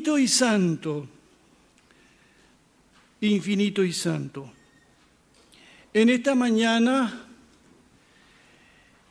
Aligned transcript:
Infinito 0.00 0.18
y 0.18 0.28
santo, 0.28 1.08
infinito 3.20 3.84
y 3.84 3.92
santo. 3.92 4.50
En 5.92 6.08
esta 6.08 6.34
mañana 6.34 7.26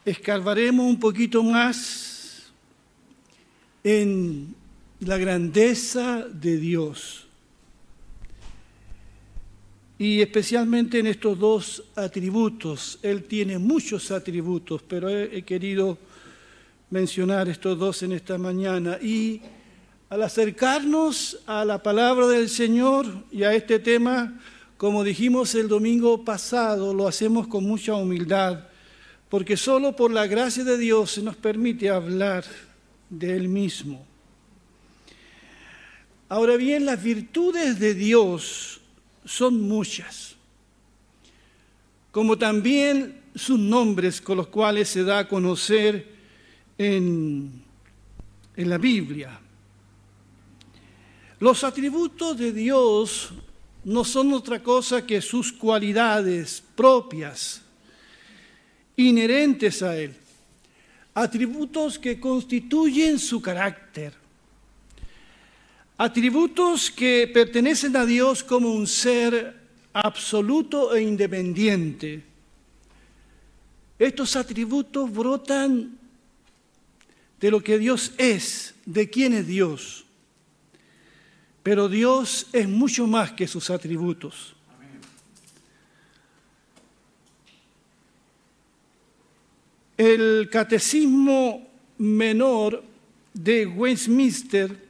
escarbaremos 0.04 0.88
un 0.88 1.00
poquito 1.00 1.44
más 1.44 2.52
en 3.84 4.56
la 5.02 5.20
grandeza 5.20 6.26
de 6.28 6.58
Dios 6.58 7.28
y 10.00 10.22
especialmente 10.22 10.98
en 10.98 11.06
estos 11.06 11.38
dos 11.38 11.84
atributos. 11.96 12.98
Él 13.04 13.26
tiene 13.26 13.60
muchos 13.60 14.10
atributos, 14.10 14.82
pero 14.82 15.08
he, 15.08 15.44
querido 15.44 16.00
mencionar 16.90 17.48
estos 17.48 17.78
dos 17.78 18.02
en 18.02 18.14
esta 18.14 18.40
mañana. 18.40 18.98
Y 19.00 19.40
al 20.10 20.24
acercarnos 20.24 21.40
a 21.46 21.64
la 21.64 21.84
palabra 21.84 22.28
del 22.28 22.50
Señor 22.50 23.06
y 23.32 23.44
a 23.44 23.54
este 23.54 23.78
tema, 23.78 24.40
como 24.76 25.04
dijimos 25.04 25.54
el 25.54 25.68
domingo 25.68 26.26
pasado, 26.26 26.96
lo 26.96 27.08
hacemos 27.08 27.48
con 27.48 27.64
mucha 27.64 27.94
humildad, 27.94 28.66
porque 29.30 29.56
solo 29.56 29.96
por 29.96 30.12
la 30.12 30.26
gracia 30.26 30.64
de 30.64 30.80
Dios 30.80 31.12
se 31.12 31.22
nos 31.22 31.36
permite 31.36 31.90
hablar 31.90 32.44
de 33.08 33.36
Él 33.36 33.48
mismo. 33.50 34.04
Ahora 36.28 36.58
bien, 36.58 36.86
las 36.86 37.04
virtudes 37.04 37.80
de 37.80 37.94
Dios 37.94 38.82
son 39.26 39.62
muchas, 39.62 40.36
como 42.12 42.36
también 42.36 43.22
sus 43.36 43.60
nombres 43.60 44.22
con 44.22 44.38
los 44.38 44.48
cuales 44.48 44.90
se 44.90 45.04
da 45.04 45.20
a 45.20 45.28
conocer 45.28 46.08
en, 46.80 47.62
en 48.56 48.70
la 48.70 48.80
Biblia. 48.80 49.40
Los 51.40 51.64
atributos 51.64 52.38
de 52.38 52.52
Dios 52.52 53.30
no 53.86 54.04
son 54.04 54.34
otra 54.34 54.62
cosa 54.62 55.06
que 55.06 55.22
sus 55.22 55.54
cualidades 55.54 56.62
propias, 56.76 57.62
inherentes 58.98 59.82
a 59.82 59.96
Él, 59.98 60.14
atributos 61.14 61.98
que 61.98 62.20
constituyen 62.20 63.18
su 63.18 63.42
carácter, 63.42 64.14
atributos 65.98 66.92
que 66.92 67.30
pertenecen 67.34 67.96
a 67.96 68.06
Dios 68.06 68.44
como 68.44 68.74
un 68.74 68.86
ser 68.86 69.56
absoluto 69.94 70.94
e 70.94 71.02
independiente. 71.02 72.22
Estos 73.98 74.36
atributos 74.36 75.10
brotan 75.10 75.98
de 77.40 77.52
lo 77.52 77.62
que 77.64 77.78
Dios 77.80 78.12
es, 78.18 78.76
de 78.86 79.10
quién 79.10 79.34
es 79.34 79.48
Dios. 79.48 80.06
Pero 81.70 81.88
Dios 81.88 82.48
es 82.52 82.68
mucho 82.68 83.06
más 83.06 83.32
que 83.34 83.48
sus 83.48 83.70
atributos. 83.70 84.56
El 89.96 90.50
catecismo 90.52 91.70
menor 92.00 92.84
de 93.36 93.68
Westminster, 93.68 94.90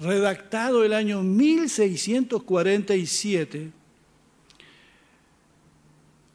redactado 0.00 0.82
el 0.82 0.94
año 0.94 1.22
1647, 1.22 3.70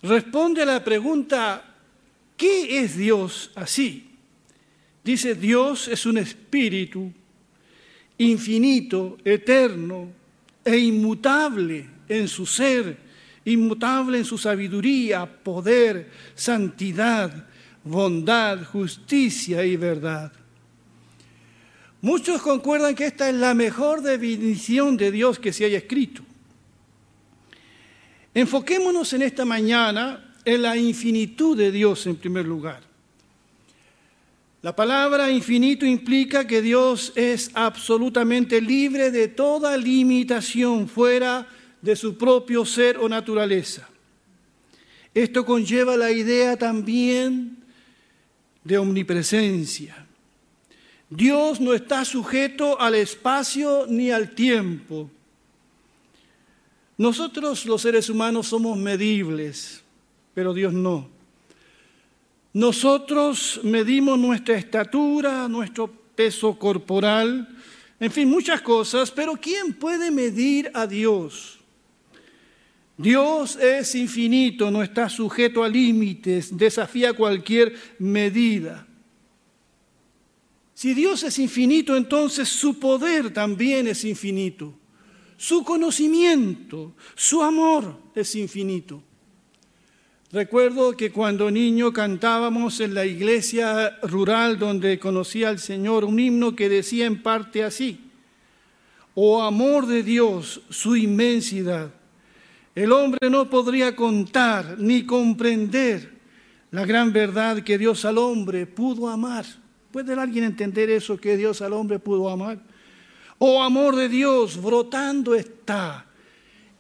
responde 0.04 0.62
a 0.62 0.66
la 0.66 0.84
pregunta, 0.84 1.76
¿qué 2.38 2.84
es 2.84 2.96
Dios 2.96 3.50
así? 3.56 4.12
Dice, 5.04 5.34
Dios 5.34 5.88
es 5.88 6.06
un 6.06 6.20
espíritu 6.20 7.12
infinito, 8.20 9.18
eterno 9.24 10.12
e 10.64 10.78
inmutable 10.78 11.90
en 12.08 12.28
su 12.28 12.46
ser, 12.46 12.98
inmutable 13.46 14.20
en 14.20 14.26
su 14.26 14.38
sabiduría, 14.38 15.26
poder, 15.26 16.12
santidad, 16.36 17.48
bondad, 17.84 18.64
justicia 18.66 19.66
y 19.66 19.76
verdad. 19.78 20.32
Muchos 22.02 22.42
concuerdan 22.42 22.96
que 22.96 23.06
esta 23.06 23.30
es 23.30 23.36
la 23.36 23.54
mejor 23.54 24.02
definición 24.02 24.96
de 24.96 25.12
Dios 25.12 25.40
que 25.40 25.52
se 25.52 25.66
haya 25.66 25.78
escrito. 25.78 26.24
Enfoquémonos 28.34 29.12
en 29.14 29.24
esta 29.24 29.44
mañana 29.44 30.34
en 30.46 30.62
la 30.62 30.78
infinitud 30.78 31.58
de 31.58 31.72
Dios 31.72 32.06
en 32.08 32.16
primer 32.16 32.46
lugar. 32.46 32.89
La 34.62 34.76
palabra 34.76 35.32
infinito 35.32 35.86
implica 35.86 36.46
que 36.46 36.62
Dios 36.62 37.14
es 37.16 37.50
absolutamente 37.54 38.60
libre 38.60 39.10
de 39.10 39.30
toda 39.30 39.78
limitación 39.78 40.90
fuera 40.90 41.48
de 41.82 41.96
su 41.96 42.18
propio 42.18 42.66
ser 42.66 42.98
o 42.98 43.08
naturaleza. 43.08 43.88
Esto 45.14 45.46
conlleva 45.46 45.96
la 45.96 46.12
idea 46.12 46.58
también 46.58 47.58
de 48.64 48.78
omnipresencia. 48.78 50.06
Dios 51.10 51.62
no 51.62 51.74
está 51.74 52.04
sujeto 52.04 52.80
al 52.82 52.96
espacio 52.96 53.86
ni 53.88 54.12
al 54.12 54.36
tiempo. 54.36 55.10
Nosotros 56.98 57.66
los 57.66 57.82
seres 57.82 58.10
humanos 58.10 58.48
somos 58.48 58.78
medibles, 58.78 59.82
pero 60.34 60.54
Dios 60.54 60.74
no. 60.74 61.19
Nosotros 62.54 63.60
medimos 63.64 64.18
nuestra 64.18 64.58
estatura, 64.58 65.48
nuestro 65.48 65.88
peso 65.88 66.58
corporal, 66.58 67.48
en 68.00 68.12
fin, 68.12 68.30
muchas 68.30 68.62
cosas, 68.62 69.12
pero 69.12 69.34
¿quién 69.34 69.74
puede 69.74 70.10
medir 70.10 70.72
a 70.74 70.88
Dios? 70.88 71.60
Dios 72.98 73.56
es 73.58 73.96
infinito, 73.96 74.72
no 74.72 74.82
está 74.84 75.10
sujeto 75.10 75.64
a 75.64 75.70
límites, 75.70 76.58
desafía 76.58 77.14
cualquier 77.14 77.74
medida. 78.00 78.86
Si 80.74 80.94
Dios 80.94 81.24
es 81.24 81.40
infinito, 81.40 81.96
entonces 81.96 82.50
su 82.50 82.80
poder 82.80 83.34
también 83.34 83.88
es 83.88 84.06
infinito. 84.06 84.74
Su 85.38 85.64
conocimiento, 85.64 86.94
su 87.16 87.42
amor 87.42 87.98
es 88.16 88.36
infinito. 88.36 89.04
Recuerdo 90.32 90.96
que 90.96 91.12
cuando 91.12 91.50
niño 91.50 91.92
cantábamos 91.92 92.80
en 92.82 92.94
la 92.94 93.04
iglesia 93.04 93.98
rural 94.04 94.60
donde 94.60 95.00
conocía 95.00 95.50
al 95.50 95.58
Señor 95.58 96.06
un 96.06 96.20
himno 96.20 96.56
que 96.56 96.70
decía 96.70 97.08
en 97.08 97.24
parte 97.24 97.64
así, 97.64 98.12
Oh 99.16 99.42
amor 99.42 99.88
de 99.88 100.04
Dios, 100.04 100.62
su 100.70 100.96
inmensidad. 100.96 101.90
El 102.76 102.92
hombre 102.92 103.28
no 103.32 103.50
podría 103.50 103.96
contar 103.96 104.78
ni 104.78 105.04
comprender 105.04 106.20
la 106.70 106.86
gran 106.86 107.12
verdad 107.12 107.64
que 107.64 107.80
Dios 107.80 108.06
al 108.06 108.20
hombre 108.20 108.68
pudo 108.68 109.10
amar. 109.10 109.48
¿Puede 109.92 110.14
alguien 110.14 110.44
entender 110.44 110.92
eso 110.92 111.18
que 111.18 111.38
Dios 111.38 111.64
al 111.64 111.74
hombre 111.74 111.98
pudo 111.98 112.30
amar? 112.30 112.60
Oh 113.40 113.64
amor 113.64 113.96
de 113.96 114.08
Dios, 114.08 114.62
brotando 114.62 115.34
está, 115.34 116.06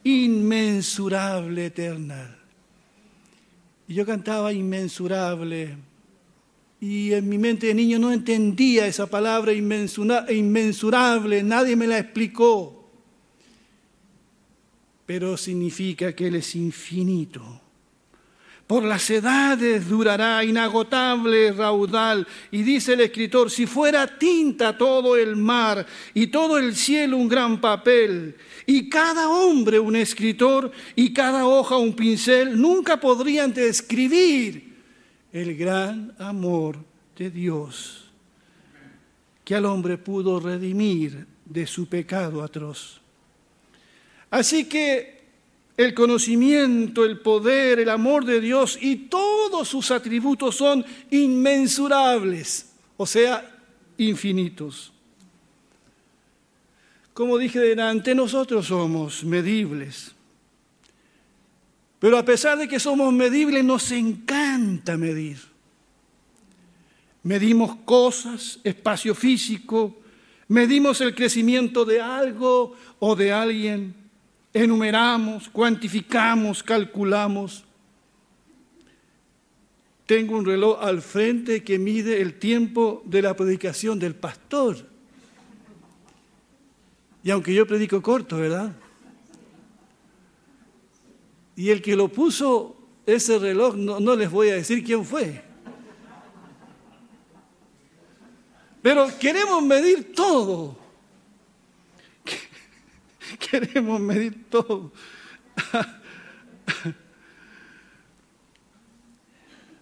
inmensurable, 0.03 1.66
eterna 1.66 2.38
y 3.90 3.96
yo 3.96 4.06
cantaba 4.06 4.53
inmensurable. 4.53 5.76
Y 6.80 7.12
en 7.12 7.28
mi 7.28 7.40
mente 7.40 7.68
de 7.68 7.74
niño 7.74 7.97
no 7.97 8.12
entendía 8.12 8.86
esa 8.86 9.08
palabra 9.08 9.52
inmensurable, 9.52 11.41
nadie 11.44 11.76
me 11.76 11.88
la 11.88 11.97
explicó. 11.97 12.88
Pero 15.08 15.36
significa 15.38 16.16
que 16.16 16.28
Él 16.28 16.36
es 16.36 16.56
infinito. 16.56 17.62
Por 18.69 18.83
las 18.83 19.09
edades 19.09 19.89
durará 19.89 20.43
inagotable 20.43 21.51
raudal. 21.53 22.27
Y 22.51 22.61
dice 22.61 22.93
el 22.93 23.01
escritor, 23.01 23.49
si 23.49 23.66
fuera 23.66 24.05
tinta 24.19 24.77
todo 24.77 25.17
el 25.17 25.35
mar 25.35 25.87
y 26.13 26.27
todo 26.27 26.59
el 26.59 26.75
cielo 26.75 27.17
un 27.17 27.27
gran 27.27 27.59
papel, 27.59 28.35
y 28.67 28.87
cada 28.87 29.27
hombre 29.27 29.79
un 29.79 29.95
escritor 29.95 30.71
y 30.95 31.11
cada 31.11 31.47
hoja 31.47 31.77
un 31.77 31.95
pincel, 31.95 32.61
nunca 32.61 32.99
podrían 32.99 33.51
describir 33.51 34.75
el 35.33 35.57
gran 35.57 36.13
amor 36.19 36.77
de 37.17 37.31
Dios 37.31 38.11
que 39.43 39.55
al 39.55 39.66
hombre 39.66 39.97
pudo 39.97 40.39
redimir 40.39 41.25
de 41.43 41.66
su 41.66 41.87
pecado 41.87 42.43
atroz. 42.43 43.01
Así 44.29 44.66
que 44.66 45.18
el 45.79 45.93
conocimiento, 45.93 47.05
el 47.05 47.22
poder, 47.22 47.79
el 47.79 47.87
amor 47.87 48.26
de 48.26 48.41
Dios 48.41 48.78
y 48.81 48.97
todos 49.08 49.66
sus 49.66 49.91
atributos 49.91 50.58
son 50.58 50.85
inmensurables, 51.09 52.73
o 52.97 53.05
sea, 53.05 53.49
infinitos. 53.97 54.91
Como 57.14 57.37
dije 57.37 57.61
delante, 57.61 58.14
nosotros 58.14 58.67
somos 58.67 59.23
medibles. 59.23 60.11
Pero 61.99 62.17
a 62.17 62.26
pesar 62.26 62.58
de 62.58 62.67
que 62.67 62.81
somos 62.81 63.14
medibles, 63.14 63.64
nos 63.64 63.90
encanta 63.93 64.97
medir. 64.97 65.37
Medimos 67.23 67.78
cosas, 67.85 68.59
espacio 68.66 69.16
físico, 69.16 69.96
Medimos 70.49 70.99
el 71.02 71.14
crecimiento 71.14 71.85
de 71.85 72.02
algo 72.02 72.76
o 72.97 73.16
de 73.16 73.31
alguien. 73.31 73.93
Enumeramos, 74.53 75.47
cuantificamos, 75.49 76.63
calculamos. 76.63 77.63
Tengo 80.05 80.37
un 80.37 80.46
reloj 80.46 80.79
al 80.81 81.03
frente 81.03 81.63
que 81.63 81.78
mide 81.78 82.19
el 82.19 82.40
tiempo 82.40 83.03
de 83.05 83.22
la 83.22 83.35
predicación 83.35 83.99
del 83.99 84.16
pastor. 84.16 84.78
Y 87.23 87.29
aunque 87.29 87.53
yo 87.53 87.67
predico 87.67 88.01
corto, 88.01 88.37
¿verdad? 88.37 88.75
Y 91.55 91.69
el 91.69 91.81
que 91.81 91.95
lo 91.95 92.07
puso 92.07 92.75
ese 93.05 93.37
reloj, 93.37 93.75
no, 93.75 94.16
les 94.16 94.31
voy 94.31 94.49
a 94.49 94.55
decir 94.55 94.84
quién 94.84 95.05
fue. 95.05 95.43
Pero 98.81 99.07
queremos 99.19 99.61
medir 99.61 100.13
todo. 100.16 100.78
Queremos 103.40 103.99
medir 103.99 104.46
todo. 104.49 104.91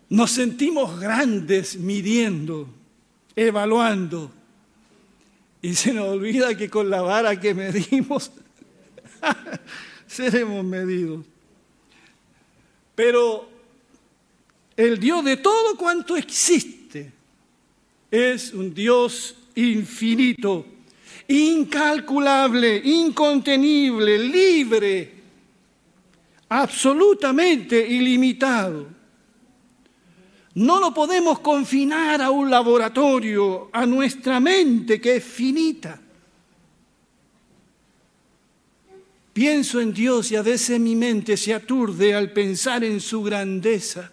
Nos 0.09 0.31
sentimos 0.31 0.99
grandes 0.99 1.75
midiendo, 1.75 2.69
evaluando. 3.35 4.31
Y 5.61 5.75
se 5.75 5.93
nos 5.93 6.07
olvida 6.07 6.55
que 6.55 6.69
con 6.69 6.89
la 6.89 7.01
vara 7.01 7.39
que 7.39 7.53
medimos 7.53 8.31
seremos 10.07 10.63
medidos. 10.63 11.25
Pero 12.95 13.49
el 14.75 14.99
Dios 14.99 15.25
de 15.25 15.37
todo 15.37 15.75
cuanto 15.75 16.15
existe 16.15 17.11
es 18.09 18.53
un 18.53 18.73
Dios 18.73 19.35
infinito, 19.55 20.65
incalculable, 21.27 22.81
incontenible, 22.83 24.17
libre, 24.17 25.13
absolutamente 26.49 27.85
ilimitado. 27.85 28.87
No 30.55 30.79
lo 30.79 30.93
podemos 30.93 31.39
confinar 31.39 32.21
a 32.21 32.31
un 32.31 32.49
laboratorio, 32.49 33.69
a 33.71 33.85
nuestra 33.85 34.39
mente 34.39 34.99
que 34.99 35.17
es 35.17 35.23
finita. 35.23 36.01
Pienso 39.33 39.79
en 39.79 39.93
Dios 39.93 40.31
y 40.31 40.35
a 40.35 40.41
veces 40.41 40.79
mi 40.79 40.95
mente 40.95 41.37
se 41.37 41.53
aturde 41.53 42.15
al 42.15 42.31
pensar 42.31 42.83
en 42.83 42.99
su 42.99 43.21
grandeza. 43.21 44.11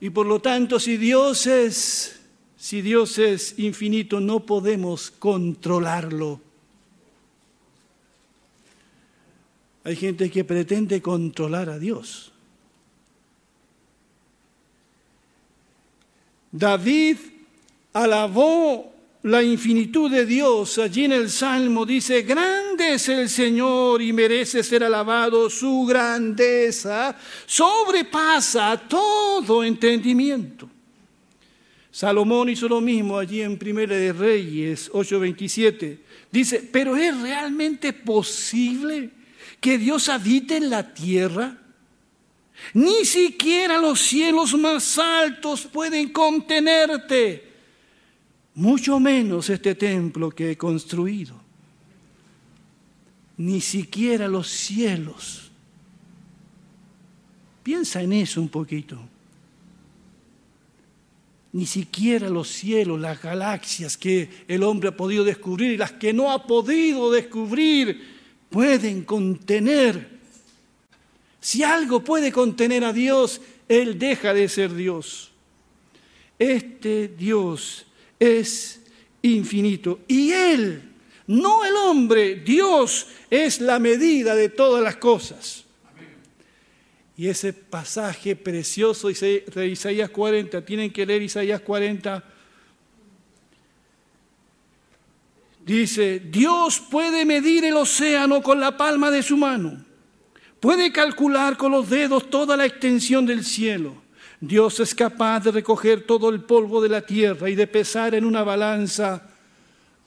Y 0.00 0.10
por 0.10 0.26
lo 0.26 0.40
tanto, 0.40 0.78
si 0.78 0.96
Dios 0.96 1.48
es, 1.48 2.17
si 2.58 2.82
Dios 2.82 3.18
es 3.18 3.56
infinito, 3.60 4.18
no 4.18 4.40
podemos 4.40 5.12
controlarlo. 5.12 6.40
Hay 9.84 9.94
gente 9.94 10.28
que 10.28 10.42
pretende 10.42 11.00
controlar 11.00 11.70
a 11.70 11.78
Dios. 11.78 12.32
David 16.50 17.16
alabó 17.92 18.92
la 19.22 19.40
infinitud 19.40 20.10
de 20.10 20.26
Dios. 20.26 20.78
Allí 20.78 21.04
en 21.04 21.12
el 21.12 21.30
Salmo 21.30 21.86
dice, 21.86 22.22
grande 22.22 22.94
es 22.94 23.08
el 23.08 23.28
Señor 23.28 24.02
y 24.02 24.12
merece 24.12 24.64
ser 24.64 24.82
alabado. 24.82 25.48
Su 25.48 25.86
grandeza 25.86 27.16
sobrepasa 27.46 28.82
todo 28.88 29.62
entendimiento. 29.62 30.68
Salomón 31.98 32.48
hizo 32.48 32.68
lo 32.68 32.80
mismo 32.80 33.18
allí 33.18 33.42
en 33.42 33.58
Primera 33.58 33.96
de 33.96 34.12
Reyes 34.12 34.88
8:27. 34.92 35.98
Dice, 36.30 36.62
pero 36.72 36.96
¿es 36.96 37.20
realmente 37.20 37.92
posible 37.92 39.10
que 39.58 39.78
Dios 39.78 40.08
habite 40.08 40.58
en 40.58 40.70
la 40.70 40.94
tierra? 40.94 41.58
Ni 42.72 43.04
siquiera 43.04 43.78
los 43.78 43.98
cielos 43.98 44.56
más 44.56 44.96
altos 44.96 45.66
pueden 45.66 46.10
contenerte 46.10 47.50
mucho 48.54 49.00
menos 49.00 49.50
este 49.50 49.74
templo 49.74 50.30
que 50.30 50.52
he 50.52 50.56
construido. 50.56 51.34
Ni 53.38 53.60
siquiera 53.60 54.28
los 54.28 54.46
cielos. 54.46 55.50
Piensa 57.64 58.00
en 58.02 58.12
eso 58.12 58.40
un 58.40 58.50
poquito. 58.50 59.17
Ni 61.58 61.66
siquiera 61.66 62.28
los 62.28 62.46
cielos, 62.46 63.00
las 63.00 63.20
galaxias 63.20 63.96
que 63.96 64.30
el 64.46 64.62
hombre 64.62 64.90
ha 64.90 64.96
podido 64.96 65.24
descubrir 65.24 65.72
y 65.72 65.76
las 65.76 65.90
que 65.90 66.12
no 66.12 66.30
ha 66.30 66.46
podido 66.46 67.10
descubrir 67.10 68.00
pueden 68.48 69.02
contener. 69.02 70.08
Si 71.40 71.64
algo 71.64 72.04
puede 72.04 72.30
contener 72.30 72.84
a 72.84 72.92
Dios, 72.92 73.40
Él 73.68 73.98
deja 73.98 74.32
de 74.32 74.48
ser 74.48 74.72
Dios. 74.72 75.32
Este 76.38 77.08
Dios 77.08 77.86
es 78.20 78.80
infinito. 79.22 79.98
Y 80.06 80.30
Él, 80.30 80.80
no 81.26 81.64
el 81.64 81.74
hombre, 81.74 82.36
Dios 82.36 83.08
es 83.30 83.60
la 83.60 83.80
medida 83.80 84.36
de 84.36 84.48
todas 84.48 84.80
las 84.80 84.94
cosas. 84.94 85.64
Y 87.18 87.28
ese 87.28 87.52
pasaje 87.52 88.34
precioso 88.34 89.08
de 89.08 89.68
Isaías 89.68 90.08
40, 90.08 90.64
tienen 90.64 90.90
que 90.90 91.04
leer 91.04 91.20
Isaías 91.20 91.60
40, 91.60 92.24
dice, 95.66 96.20
Dios 96.20 96.80
puede 96.90 97.26
medir 97.26 97.66
el 97.66 97.76
océano 97.76 98.40
con 98.40 98.58
la 98.58 98.78
palma 98.78 99.10
de 99.10 99.22
su 99.22 99.36
mano, 99.36 99.84
puede 100.60 100.92
calcular 100.92 101.58
con 101.58 101.72
los 101.72 101.90
dedos 101.90 102.30
toda 102.30 102.56
la 102.56 102.64
extensión 102.64 103.26
del 103.26 103.44
cielo 103.44 104.08
Dios 104.40 104.78
es 104.78 104.94
capaz 104.94 105.40
de 105.40 105.50
recoger 105.50 106.02
todo 106.02 106.28
el 106.30 106.42
polvo 106.42 106.80
de 106.80 106.88
la 106.88 107.00
tierra 107.00 107.50
y 107.50 107.54
de 107.54 107.66
pesar 107.66 108.14
en 108.14 108.24
una 108.24 108.44
balanza 108.44 109.22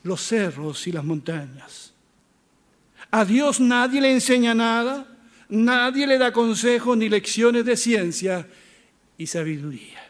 los 0.04 0.22
cerros 0.22 0.86
y 0.86 0.92
las 0.92 1.04
montañas. 1.04 1.92
A 3.10 3.24
Dios 3.24 3.60
nadie 3.60 4.00
le 4.00 4.10
enseña 4.10 4.54
nada, 4.54 5.06
nadie 5.52 6.06
le 6.06 6.18
da 6.18 6.32
consejos 6.32 6.96
ni 6.96 7.08
lecciones 7.08 7.64
de 7.64 7.76
ciencia 7.76 8.48
y 9.16 9.26
sabiduría. 9.26 10.00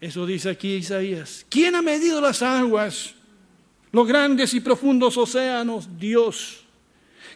Eso 0.00 0.26
dice 0.26 0.50
aquí 0.50 0.76
Isaías. 0.76 1.46
¿Quién 1.48 1.74
ha 1.74 1.82
medido 1.82 2.20
las 2.20 2.42
aguas, 2.42 3.14
los 3.92 4.06
grandes 4.08 4.54
y 4.54 4.60
profundos 4.60 5.16
océanos? 5.16 5.98
Dios. 5.98 6.64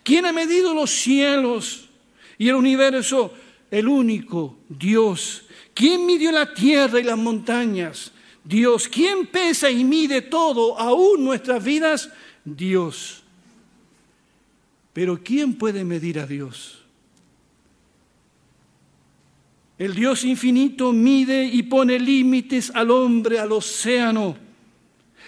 ¿Quién 0.03 0.27
ha 0.27 0.33
medido 0.33 0.75
los 0.75 0.91
cielos? 0.91 1.91
y 2.39 2.49
el 2.49 2.55
universo, 2.55 3.33
el 3.71 3.89
único 3.89 4.59
Dios. 4.69 5.45
¿Quién 5.73 6.07
midió 6.07 6.31
la 6.33 6.53
tierra 6.53 7.01
y 7.01 7.05
las 7.05 7.19
montañas? 7.19 8.13
Dios. 8.43 8.89
¿Quién 8.89 9.27
pesa 9.27 9.71
y 9.71 9.85
mide 9.85 10.23
todo, 10.23 10.79
aún 10.79 11.25
nuestras 11.25 11.63
vidas? 11.63 12.11
Dios. 12.45 13.24
Pero 14.95 15.21
¿quién 15.23 15.55
puede 15.55 15.85
medir 15.85 16.21
a 16.21 16.27
Dios? 16.27 16.79
El 19.77 19.93
Dios 19.93 20.25
infinito 20.25 20.93
mide 20.93 21.45
y 21.45 21.65
pone 21.65 21.99
límites 21.99 22.71
al 22.73 22.93
hombre, 22.93 23.41
al 23.41 23.51
océano. 23.51 24.37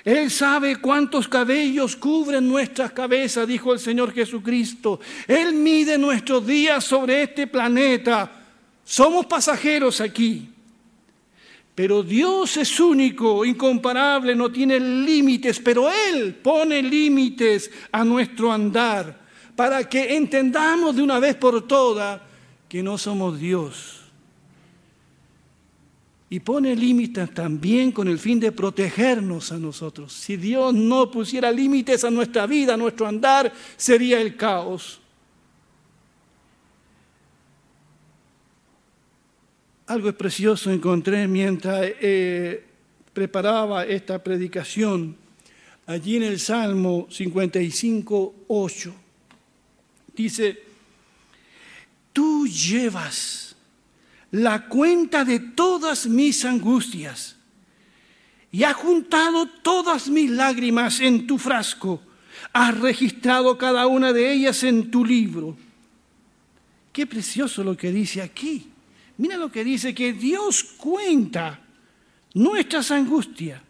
Él 0.05 0.31
sabe 0.31 0.77
cuántos 0.77 1.27
cabellos 1.27 1.97
cubren 1.97 2.49
nuestras 2.49 2.93
cabezas, 2.93 3.49
dijo 3.49 3.73
el 3.73 3.81
Señor 3.81 4.15
Jesucristo. 4.15 5.01
Él 5.27 5.53
mide 5.53 5.99
nuestros 5.99 6.47
días 6.47 6.85
sobre 6.85 7.25
este 7.25 7.49
planeta. 7.49 8.31
Somos 8.85 9.27
pasajeros 9.27 10.01
aquí. 10.01 10.49
Pero 11.75 12.05
Dios 12.05 12.57
es 12.57 12.79
único, 12.79 13.45
incomparable, 13.45 14.37
no 14.37 14.49
tiene 14.53 14.79
límites, 14.79 15.59
pero 15.59 15.91
Él 15.91 16.37
pone 16.37 16.81
límites 16.81 17.69
a 17.91 18.05
nuestro 18.05 18.53
andar 18.53 19.26
para 19.57 19.89
que 19.89 20.17
entendamos 20.17 20.95
de 20.95 21.03
una 21.03 21.19
vez 21.19 21.35
por 21.35 21.67
todas 21.67 22.21
que 22.69 22.83
no 22.83 22.99
somos 22.99 23.41
Dios 23.41 24.03
y 26.29 26.41
pone 26.41 26.75
límites 26.75 27.33
también 27.33 27.93
con 27.93 28.09
el 28.09 28.19
fin 28.19 28.41
de 28.41 28.51
protegernos 28.51 29.53
a 29.53 29.59
nosotros. 29.59 30.13
Si 30.13 30.37
Dios 30.37 30.75
no 30.75 31.11
pusiera 31.11 31.53
límites 31.53 32.05
a 32.05 32.11
nuestra 32.11 32.47
vida, 32.47 32.75
a 32.75 32.77
nuestro 32.77 33.07
andar, 33.07 33.53
sería 33.77 34.21
el 34.21 34.37
caos. 34.37 35.01
Algo 39.87 40.13
precioso 40.15 40.73
encontré 40.73 41.29
mientras 41.29 41.93
eh, 42.01 42.65
preparaba 43.13 43.85
esta 43.85 44.23
predicación, 44.23 45.17
allí 45.87 46.17
en 46.17 46.25
el 46.25 46.41
Salmo 46.41 47.07
55, 47.09 48.35
8. 48.49 49.06
Dice, 50.17 50.65
tú 52.13 52.47
llevas 52.47 53.55
la 54.31 54.67
cuenta 54.67 55.25
de 55.25 55.39
todas 55.39 56.07
mis 56.07 56.45
angustias 56.45 57.37
y 58.51 58.65
has 58.65 58.75
juntado 58.75 59.47
todas 59.47 60.09
mis 60.09 60.31
lágrimas 60.31 61.01
en 61.01 61.27
tu 61.27 61.37
frasco, 61.37 62.03
has 62.53 62.79
registrado 62.79 63.59
cada 63.59 63.87
una 63.87 64.13
de 64.13 64.33
ellas 64.33 64.63
en 64.63 64.91
tu 64.91 65.05
libro. 65.05 65.57
Qué 66.93 67.07
precioso 67.07 67.63
lo 67.63 67.77
que 67.77 67.93
dice 67.93 68.23
aquí. 68.23 68.71
Mira 69.19 69.37
lo 69.37 69.53
que 69.53 69.65
dice, 69.65 69.95
que 69.95 70.15
Dios 70.15 70.65
cuenta 70.65 71.61
nuestras 72.33 72.91
angustias 72.91 73.61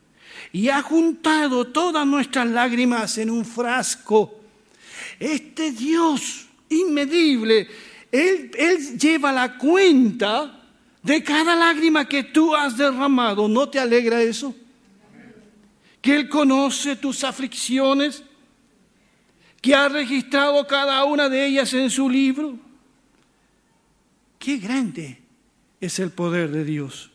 y 0.52 0.68
ha 0.68 0.82
juntado 0.82 1.66
todas 1.66 2.06
nuestras 2.06 2.46
lágrimas 2.48 3.18
en 3.18 3.30
un 3.30 3.44
frasco. 3.44 4.45
Este 5.18 5.72
Dios 5.72 6.46
inmedible, 6.68 7.68
Él, 8.10 8.50
Él 8.56 8.98
lleva 8.98 9.32
la 9.32 9.56
cuenta 9.56 10.62
de 11.02 11.22
cada 11.22 11.54
lágrima 11.54 12.08
que 12.08 12.24
tú 12.24 12.54
has 12.54 12.76
derramado. 12.76 13.48
¿No 13.48 13.68
te 13.68 13.78
alegra 13.78 14.20
eso? 14.20 14.54
Que 16.00 16.16
Él 16.16 16.28
conoce 16.28 16.96
tus 16.96 17.22
aflicciones, 17.24 18.22
que 19.60 19.74
ha 19.74 19.88
registrado 19.88 20.66
cada 20.66 21.04
una 21.04 21.28
de 21.28 21.46
ellas 21.46 21.72
en 21.74 21.90
su 21.90 22.08
libro. 22.08 22.58
Qué 24.38 24.58
grande 24.58 25.22
es 25.80 25.98
el 25.98 26.10
poder 26.10 26.50
de 26.50 26.64
Dios. 26.64 27.10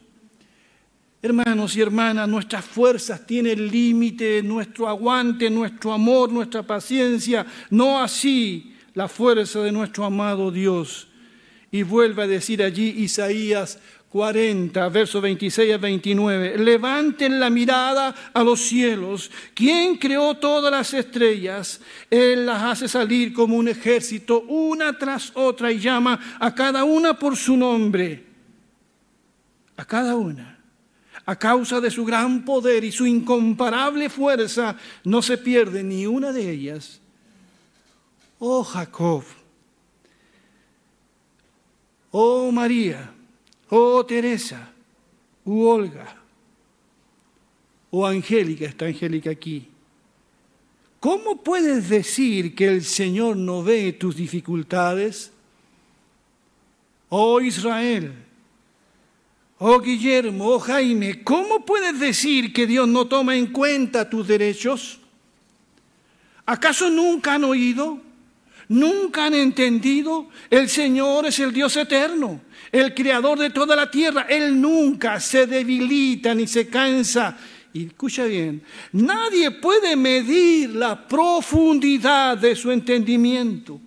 Hermanos 1.23 1.75
y 1.75 1.81
hermanas, 1.81 2.27
nuestras 2.27 2.65
fuerzas 2.65 3.27
tienen 3.27 3.69
límite, 3.69 4.41
nuestro 4.41 4.87
aguante, 4.87 5.51
nuestro 5.51 5.93
amor, 5.93 6.31
nuestra 6.31 6.63
paciencia, 6.63 7.45
no 7.69 8.01
así 8.01 8.75
la 8.95 9.07
fuerza 9.07 9.61
de 9.61 9.71
nuestro 9.71 10.03
amado 10.03 10.49
Dios. 10.49 11.07
Y 11.69 11.83
vuelve 11.83 12.23
a 12.23 12.27
decir 12.27 12.63
allí 12.63 12.89
Isaías 12.97 13.77
40, 14.09 14.89
versos 14.89 15.21
26 15.21 15.75
a 15.75 15.77
29. 15.77 16.57
Levanten 16.57 17.39
la 17.39 17.51
mirada 17.51 18.15
a 18.33 18.43
los 18.43 18.59
cielos. 18.59 19.29
¿Quién 19.53 19.97
creó 19.97 20.33
todas 20.37 20.71
las 20.71 20.91
estrellas? 20.95 21.81
Él 22.09 22.47
las 22.47 22.63
hace 22.63 22.87
salir 22.87 23.31
como 23.31 23.57
un 23.57 23.67
ejército, 23.67 24.41
una 24.47 24.97
tras 24.97 25.31
otra, 25.35 25.71
y 25.71 25.79
llama 25.79 26.19
a 26.39 26.55
cada 26.55 26.83
una 26.83 27.13
por 27.13 27.37
su 27.37 27.55
nombre. 27.55 28.25
A 29.77 29.85
cada 29.85 30.15
una 30.15 30.50
a 31.31 31.37
causa 31.37 31.79
de 31.79 31.89
su 31.89 32.03
gran 32.03 32.43
poder 32.43 32.83
y 32.83 32.91
su 32.91 33.05
incomparable 33.05 34.09
fuerza, 34.09 34.75
no 35.05 35.21
se 35.21 35.37
pierde 35.37 35.81
ni 35.81 36.05
una 36.05 36.33
de 36.33 36.51
ellas. 36.51 36.99
Oh 38.37 38.65
Jacob, 38.65 39.23
oh 42.11 42.51
María, 42.51 43.13
oh 43.69 44.05
Teresa, 44.05 44.73
oh 45.45 45.69
Olga, 45.69 46.17
oh 47.91 48.05
Angélica, 48.05 48.65
está 48.65 48.87
Angélica 48.87 49.29
aquí. 49.29 49.69
¿Cómo 50.99 51.41
puedes 51.41 51.87
decir 51.87 52.55
que 52.55 52.67
el 52.67 52.83
Señor 52.83 53.37
no 53.37 53.63
ve 53.63 53.93
tus 53.93 54.17
dificultades? 54.17 55.31
Oh 57.07 57.39
Israel, 57.39 58.13
Oh 59.63 59.79
Guillermo, 59.79 60.55
oh 60.55 60.59
Jaime, 60.59 61.23
¿cómo 61.23 61.63
puedes 61.63 61.99
decir 61.99 62.51
que 62.51 62.65
Dios 62.65 62.87
no 62.87 63.05
toma 63.05 63.35
en 63.35 63.45
cuenta 63.45 64.09
tus 64.09 64.27
derechos? 64.27 64.97
¿Acaso 66.47 66.89
nunca 66.89 67.35
han 67.35 67.43
oído? 67.43 68.01
¿Nunca 68.69 69.25
han 69.25 69.35
entendido? 69.35 70.29
El 70.49 70.67
Señor 70.67 71.27
es 71.27 71.37
el 71.37 71.53
Dios 71.53 71.77
eterno, 71.77 72.41
el 72.71 72.95
creador 72.95 73.37
de 73.37 73.51
toda 73.51 73.75
la 73.75 73.91
tierra. 73.91 74.23
Él 74.27 74.59
nunca 74.59 75.19
se 75.19 75.45
debilita 75.45 76.33
ni 76.33 76.47
se 76.47 76.67
cansa. 76.67 77.37
Y 77.71 77.85
escucha 77.85 78.23
bien, 78.25 78.63
nadie 78.93 79.51
puede 79.51 79.95
medir 79.95 80.71
la 80.71 81.07
profundidad 81.07 82.35
de 82.35 82.55
su 82.55 82.71
entendimiento. 82.71 83.79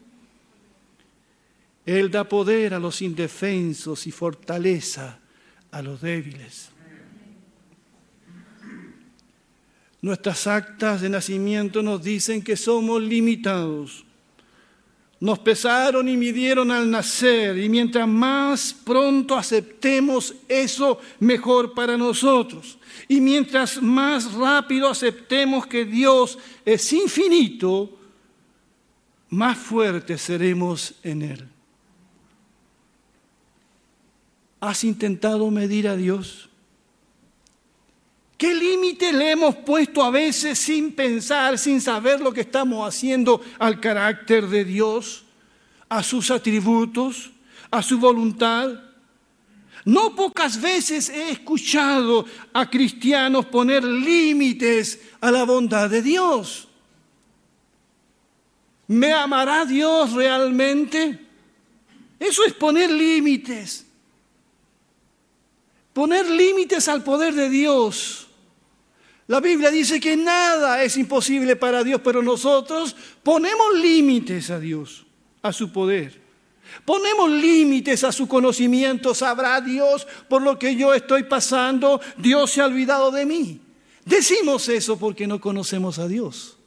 Él 1.84 2.12
da 2.12 2.22
poder 2.22 2.74
a 2.74 2.78
los 2.78 3.02
indefensos 3.02 4.06
y 4.06 4.12
fortaleza 4.12 5.18
a 5.74 5.82
los 5.82 6.00
débiles. 6.00 6.70
Nuestras 10.00 10.46
actas 10.46 11.00
de 11.00 11.08
nacimiento 11.08 11.82
nos 11.82 12.00
dicen 12.00 12.42
que 12.42 12.56
somos 12.56 13.02
limitados. 13.02 14.04
Nos 15.18 15.40
pesaron 15.40 16.08
y 16.08 16.16
midieron 16.16 16.70
al 16.70 16.88
nacer 16.88 17.58
y 17.58 17.68
mientras 17.68 18.06
más 18.06 18.72
pronto 18.72 19.34
aceptemos 19.34 20.34
eso, 20.46 21.00
mejor 21.18 21.74
para 21.74 21.96
nosotros. 21.96 22.78
Y 23.08 23.20
mientras 23.20 23.82
más 23.82 24.32
rápido 24.32 24.88
aceptemos 24.88 25.66
que 25.66 25.84
Dios 25.84 26.38
es 26.64 26.92
infinito, 26.92 27.98
más 29.30 29.58
fuertes 29.58 30.20
seremos 30.20 30.94
en 31.02 31.22
Él. 31.22 31.53
¿Has 34.64 34.82
intentado 34.82 35.50
medir 35.50 35.86
a 35.86 35.94
Dios? 35.94 36.48
¿Qué 38.38 38.54
límite 38.54 39.12
le 39.12 39.32
hemos 39.32 39.56
puesto 39.56 40.02
a 40.02 40.10
veces 40.10 40.58
sin 40.58 40.92
pensar, 40.92 41.58
sin 41.58 41.82
saber 41.82 42.22
lo 42.22 42.32
que 42.32 42.40
estamos 42.40 42.88
haciendo 42.88 43.42
al 43.58 43.78
carácter 43.78 44.48
de 44.48 44.64
Dios, 44.64 45.24
a 45.90 46.02
sus 46.02 46.30
atributos, 46.30 47.30
a 47.70 47.82
su 47.82 47.98
voluntad? 47.98 48.70
No 49.84 50.16
pocas 50.16 50.58
veces 50.58 51.10
he 51.10 51.28
escuchado 51.28 52.24
a 52.54 52.70
cristianos 52.70 53.44
poner 53.44 53.84
límites 53.84 54.98
a 55.20 55.30
la 55.30 55.44
bondad 55.44 55.90
de 55.90 56.00
Dios. 56.00 56.68
¿Me 58.86 59.12
amará 59.12 59.66
Dios 59.66 60.14
realmente? 60.14 61.20
Eso 62.18 62.46
es 62.46 62.54
poner 62.54 62.90
límites 62.90 63.84
poner 65.94 66.28
límites 66.28 66.88
al 66.88 67.02
poder 67.02 67.32
de 67.32 67.48
Dios. 67.48 68.26
La 69.26 69.40
Biblia 69.40 69.70
dice 69.70 69.98
que 69.98 70.16
nada 70.16 70.82
es 70.82 70.98
imposible 70.98 71.56
para 71.56 71.82
Dios, 71.82 72.02
pero 72.04 72.20
nosotros 72.22 72.94
ponemos 73.22 73.74
límites 73.76 74.50
a 74.50 74.58
Dios, 74.58 75.06
a 75.40 75.50
su 75.50 75.72
poder. 75.72 76.22
Ponemos 76.84 77.30
límites 77.30 78.04
a 78.04 78.12
su 78.12 78.28
conocimiento. 78.28 79.14
¿Sabrá 79.14 79.60
Dios 79.60 80.06
por 80.28 80.42
lo 80.42 80.58
que 80.58 80.76
yo 80.76 80.92
estoy 80.92 81.22
pasando? 81.22 82.00
Dios 82.18 82.50
se 82.50 82.60
ha 82.60 82.66
olvidado 82.66 83.10
de 83.10 83.24
mí. 83.24 83.60
Decimos 84.04 84.68
eso 84.68 84.98
porque 84.98 85.26
no 85.26 85.40
conocemos 85.40 85.98
a 85.98 86.08
Dios. 86.08 86.58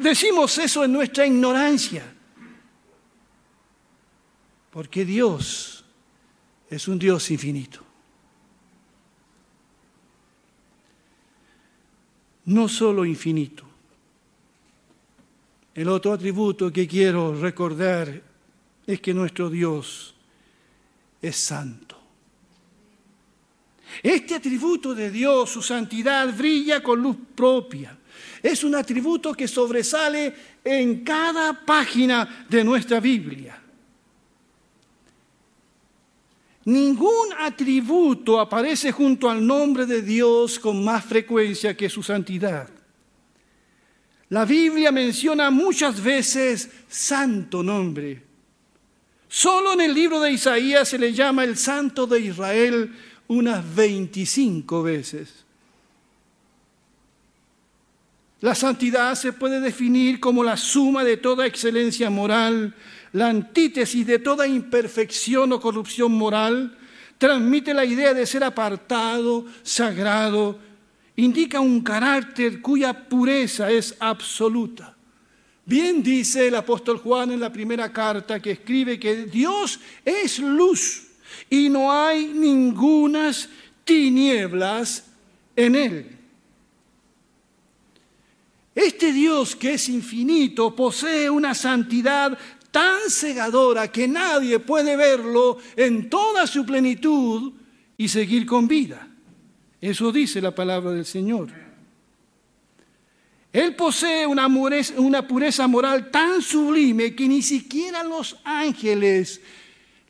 Decimos 0.00 0.56
eso 0.56 0.84
en 0.84 0.92
nuestra 0.92 1.26
ignorancia. 1.26 2.14
Porque 4.70 5.04
Dios 5.04 5.75
es 6.70 6.88
un 6.88 6.98
Dios 6.98 7.30
infinito. 7.30 7.80
No 12.46 12.68
solo 12.68 13.04
infinito. 13.04 13.64
El 15.74 15.88
otro 15.88 16.12
atributo 16.12 16.72
que 16.72 16.86
quiero 16.86 17.38
recordar 17.38 18.22
es 18.86 19.00
que 19.00 19.12
nuestro 19.12 19.50
Dios 19.50 20.14
es 21.20 21.36
santo. 21.36 21.96
Este 24.02 24.34
atributo 24.34 24.94
de 24.94 25.10
Dios, 25.10 25.50
su 25.50 25.62
santidad, 25.62 26.34
brilla 26.36 26.82
con 26.82 27.02
luz 27.02 27.16
propia. 27.34 27.96
Es 28.42 28.64
un 28.64 28.74
atributo 28.74 29.34
que 29.34 29.48
sobresale 29.48 30.34
en 30.64 31.04
cada 31.04 31.64
página 31.64 32.46
de 32.48 32.62
nuestra 32.62 33.00
Biblia. 33.00 33.62
Ningún 36.66 37.32
atributo 37.38 38.40
aparece 38.40 38.90
junto 38.90 39.30
al 39.30 39.46
nombre 39.46 39.86
de 39.86 40.02
Dios 40.02 40.58
con 40.58 40.84
más 40.84 41.04
frecuencia 41.04 41.76
que 41.76 41.88
su 41.88 42.02
santidad. 42.02 42.68
La 44.30 44.44
Biblia 44.44 44.90
menciona 44.90 45.52
muchas 45.52 46.02
veces 46.02 46.68
santo 46.88 47.62
nombre. 47.62 48.20
Solo 49.28 49.74
en 49.74 49.82
el 49.82 49.94
libro 49.94 50.20
de 50.20 50.32
Isaías 50.32 50.88
se 50.88 50.98
le 50.98 51.12
llama 51.12 51.44
el 51.44 51.56
santo 51.56 52.04
de 52.04 52.18
Israel 52.18 52.92
unas 53.28 53.74
25 53.76 54.82
veces. 54.82 55.45
La 58.40 58.54
santidad 58.54 59.14
se 59.14 59.32
puede 59.32 59.60
definir 59.60 60.20
como 60.20 60.44
la 60.44 60.56
suma 60.56 61.04
de 61.04 61.16
toda 61.16 61.46
excelencia 61.46 62.10
moral, 62.10 62.74
la 63.12 63.28
antítesis 63.28 64.06
de 64.06 64.18
toda 64.18 64.46
imperfección 64.46 65.52
o 65.52 65.60
corrupción 65.60 66.12
moral, 66.12 66.76
transmite 67.16 67.72
la 67.72 67.84
idea 67.84 68.12
de 68.12 68.26
ser 68.26 68.44
apartado, 68.44 69.46
sagrado, 69.62 70.58
indica 71.16 71.60
un 71.60 71.80
carácter 71.80 72.60
cuya 72.60 73.08
pureza 73.08 73.70
es 73.70 73.96
absoluta. 74.00 74.94
Bien 75.64 76.02
dice 76.02 76.46
el 76.46 76.54
apóstol 76.54 76.98
Juan 76.98 77.32
en 77.32 77.40
la 77.40 77.52
primera 77.52 77.92
carta 77.92 78.38
que 78.38 78.52
escribe 78.52 79.00
que 79.00 79.24
Dios 79.24 79.80
es 80.04 80.38
luz 80.38 81.06
y 81.48 81.68
no 81.70 81.90
hay 81.90 82.26
ninguna 82.26 83.32
tinieblas 83.84 85.04
en 85.56 85.74
él. 85.74 86.15
Este 88.76 89.10
Dios 89.10 89.56
que 89.56 89.72
es 89.72 89.88
infinito 89.88 90.76
posee 90.76 91.30
una 91.30 91.54
santidad 91.54 92.38
tan 92.70 93.08
cegadora 93.08 93.90
que 93.90 94.06
nadie 94.06 94.58
puede 94.58 94.96
verlo 94.96 95.56
en 95.76 96.10
toda 96.10 96.46
su 96.46 96.66
plenitud 96.66 97.54
y 97.96 98.06
seguir 98.06 98.44
con 98.44 98.68
vida. 98.68 99.08
Eso 99.80 100.12
dice 100.12 100.42
la 100.42 100.54
palabra 100.54 100.90
del 100.90 101.06
Señor. 101.06 101.48
Él 103.50 103.74
posee 103.74 104.26
una 104.26 105.26
pureza, 105.26 105.66
moral 105.66 106.10
tan 106.10 106.42
sublime 106.42 107.14
que 107.14 107.26
ni 107.26 107.40
siquiera 107.40 108.04
los 108.04 108.36
ángeles, 108.44 109.40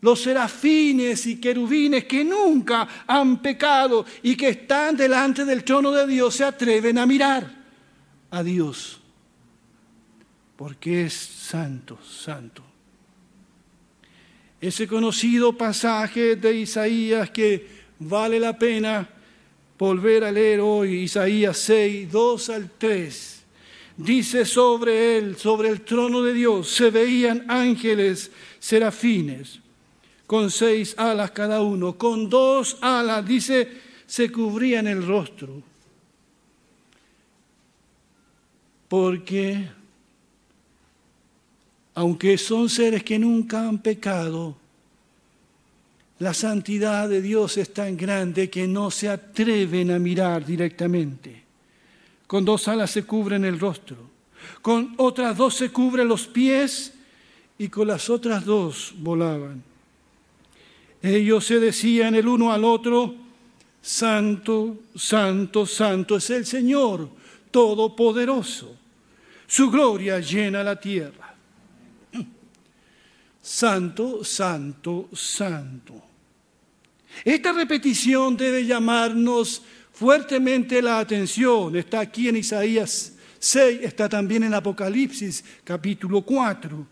los 0.01 0.23
serafines 0.23 1.25
y 1.27 1.41
querubines 1.41 2.07
que 2.07 2.25
nunca 2.25 3.05
han 3.07 3.41
pecado 3.41 4.05
y 4.25 4.37
que 4.37 4.49
están 4.49 4.97
delante 4.97 5.45
del 5.45 5.63
trono 5.63 5.93
de 5.93 6.05
Dios 6.09 6.35
se 6.35 6.43
atreven 6.43 6.99
a 6.99 7.07
mirar 7.07 7.56
a 8.31 8.43
Dios, 8.43 9.01
porque 10.57 11.05
es 11.05 11.15
santo, 11.15 11.99
santo. 12.03 12.63
Ese 14.61 14.89
conocido 14.89 15.57
pasaje 15.57 16.37
de 16.37 16.57
Isaías 16.57 17.31
que 17.31 17.67
vale 17.99 18.41
la 18.41 18.59
pena 18.59 19.09
volver 19.79 20.25
a 20.25 20.33
leer 20.33 20.61
hoy, 20.61 21.03
Isaías 21.03 21.59
6, 21.59 22.11
2 22.11 22.51
al 22.51 22.71
3, 22.79 23.45
dice 23.99 24.45
sobre 24.45 25.19
él, 25.19 25.37
sobre 25.37 25.69
el 25.69 25.83
trono 25.83 26.23
de 26.23 26.33
Dios, 26.33 26.69
se 26.69 26.91
veían 26.91 27.45
ángeles 27.49 28.31
serafines 28.59 29.61
con 30.27 30.51
seis 30.51 30.95
alas 30.99 31.31
cada 31.31 31.63
uno, 31.63 31.97
con 31.97 32.29
dos 32.29 32.79
alas, 32.81 33.25
dice, 33.25 33.69
se 34.07 34.31
cubrían 34.33 34.87
el 34.87 35.07
rostro 35.07 35.63
porque 38.89 39.69
aunque 41.95 42.37
son 42.37 42.69
seres 42.69 43.03
que 43.03 43.19
nunca 43.19 43.67
han 43.67 43.79
pecado, 43.79 44.55
la 46.19 46.35
santidad 46.35 47.09
de 47.09 47.23
Dios 47.23 47.57
es 47.57 47.73
tan 47.73 47.97
grande 47.97 48.51
que 48.51 48.69
no 48.69 48.91
se 48.91 49.09
atreven 49.09 49.91
a 49.91 49.99
mirar 49.99 50.45
directamente. 50.45 51.43
Con 52.27 52.45
dos 52.45 52.69
alas 52.69 52.91
se 52.91 53.05
cubren 53.05 53.45
el 53.47 53.59
rostro, 53.59 53.97
con 54.61 54.95
otras 54.99 55.37
dos 55.37 55.55
se 55.55 55.71
cubren 55.71 56.09
los 56.09 56.27
pies 56.27 56.93
y 57.59 57.69
con 57.69 57.89
las 57.89 58.11
otras 58.11 58.45
dos 58.45 58.95
volaban. 58.99 59.63
Ellos 61.03 61.47
se 61.47 61.61
decían 61.61 62.15
el 62.15 62.29
uno 62.29 62.53
al 62.53 62.65
otro, 62.65 63.15
Santo, 63.81 64.77
Santo, 64.95 65.65
Santo 65.65 66.17
es 66.17 66.29
el 66.29 66.45
Señor 66.45 67.09
todopoderoso. 67.51 68.77
Su 69.47 69.71
gloria 69.71 70.19
llena 70.19 70.63
la 70.63 70.79
tierra. 70.79 71.35
Santo, 73.41 74.25
santo, 74.25 75.09
santo. 75.13 76.03
Esta 77.25 77.53
repetición 77.53 78.37
debe 78.37 78.67
llamarnos 78.67 79.63
fuertemente 79.93 80.83
la 80.83 80.99
atención. 80.99 81.77
Está 81.77 82.01
aquí 82.01 82.29
en 82.29 82.37
Isaías 82.37 83.15
6, 83.39 83.81
está 83.83 84.09
también 84.09 84.43
en 84.43 84.55
Apocalipsis 84.55 85.45
capítulo 85.65 86.23
4. 86.23 86.87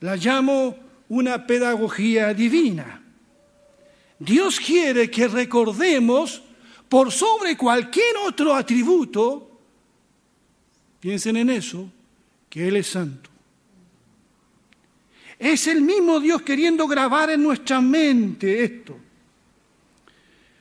La 0.00 0.16
llamo 0.16 0.76
una 1.08 1.46
pedagogía 1.46 2.32
divina. 2.32 3.02
Dios 4.18 4.58
quiere 4.60 5.10
que 5.10 5.28
recordemos 5.28 6.42
por 6.92 7.10
sobre 7.10 7.56
cualquier 7.56 8.18
otro 8.22 8.54
atributo, 8.54 9.50
piensen 11.00 11.38
en 11.38 11.48
eso, 11.48 11.90
que 12.50 12.68
Él 12.68 12.76
es 12.76 12.86
santo. 12.86 13.30
Es 15.38 15.68
el 15.68 15.80
mismo 15.80 16.20
Dios 16.20 16.42
queriendo 16.42 16.86
grabar 16.86 17.30
en 17.30 17.42
nuestra 17.42 17.80
mente 17.80 18.62
esto. 18.62 18.98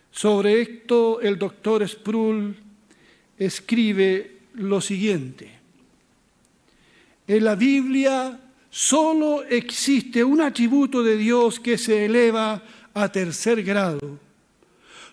Sobre 0.09 0.61
esto 0.61 1.19
el 1.19 1.37
doctor 1.37 1.85
Sproul 1.85 2.55
escribe 3.37 4.37
lo 4.53 4.79
siguiente. 4.79 5.51
En 7.27 7.43
la 7.43 7.55
Biblia 7.55 8.39
solo 8.69 9.43
existe 9.43 10.23
un 10.23 10.39
atributo 10.39 11.03
de 11.03 11.17
Dios 11.17 11.59
que 11.59 11.77
se 11.77 12.05
eleva 12.05 12.63
a 12.93 13.11
tercer 13.11 13.61
grado 13.63 14.30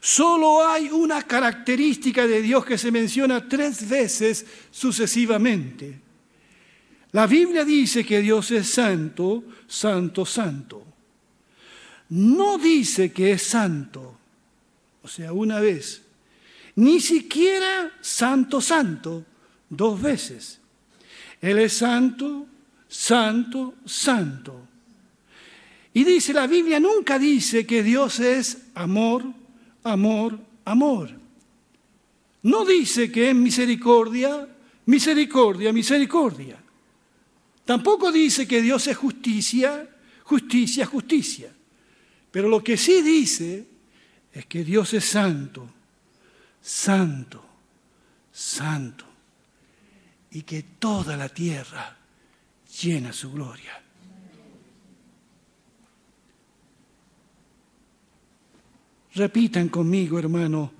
Solo 0.00 0.66
hay 0.66 0.90
una 0.90 1.22
característica 1.22 2.26
de 2.26 2.40
Dios 2.40 2.64
que 2.64 2.78
se 2.78 2.90
menciona 2.90 3.48
tres 3.48 3.88
veces 3.88 4.46
sucesivamente. 4.70 6.00
La 7.12 7.26
Biblia 7.26 7.64
dice 7.64 8.04
que 8.04 8.20
Dios 8.20 8.50
es 8.50 8.68
santo, 8.68 9.44
santo, 9.66 10.26
santo. 10.26 10.84
No 12.10 12.58
dice 12.58 13.12
que 13.12 13.32
es 13.32 13.42
santo, 13.42 14.18
o 15.02 15.08
sea, 15.08 15.32
una 15.32 15.60
vez. 15.60 16.02
Ni 16.76 17.00
siquiera 17.00 17.92
santo, 18.00 18.60
santo, 18.60 19.24
dos 19.68 20.00
veces. 20.00 20.60
Él 21.40 21.58
es 21.58 21.72
santo, 21.72 22.46
santo, 22.88 23.74
santo. 23.84 24.68
Y 25.92 26.04
dice, 26.04 26.32
la 26.32 26.46
Biblia 26.46 26.78
nunca 26.78 27.18
dice 27.18 27.66
que 27.66 27.82
Dios 27.82 28.20
es 28.20 28.58
amor, 28.74 29.24
amor, 29.84 30.38
amor. 30.64 31.10
No 32.42 32.64
dice 32.64 33.10
que 33.10 33.30
es 33.30 33.34
misericordia, 33.34 34.48
misericordia, 34.86 35.72
misericordia. 35.72 36.62
Tampoco 37.64 38.10
dice 38.10 38.48
que 38.48 38.62
Dios 38.62 38.86
es 38.86 38.96
justicia, 38.96 39.88
justicia, 40.24 40.86
justicia. 40.86 41.52
Pero 42.30 42.48
lo 42.48 42.62
que 42.62 42.76
sí 42.76 43.02
dice 43.02 43.66
es 44.32 44.46
que 44.46 44.64
Dios 44.64 44.94
es 44.94 45.04
santo, 45.04 45.68
santo, 46.62 47.44
santo. 48.32 49.04
Y 50.30 50.42
que 50.42 50.62
toda 50.78 51.16
la 51.16 51.28
tierra 51.28 51.96
llena 52.80 53.12
su 53.12 53.32
gloria. 53.32 53.82
Repitan 59.18 59.68
conmigo, 59.68 60.16
hermano, 60.16 60.70